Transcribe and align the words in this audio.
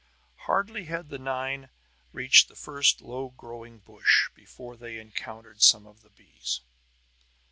Hardly 0.47 0.85
had 0.85 1.09
the 1.09 1.19
nine 1.19 1.69
reached 2.11 2.47
the 2.47 2.55
first 2.55 3.01
low 3.03 3.29
growing 3.29 3.77
brush 3.77 4.31
before 4.33 4.75
they 4.75 4.97
encountered 4.97 5.61
some 5.61 5.85
of 5.85 6.01
the 6.01 6.09
bees. 6.09 6.61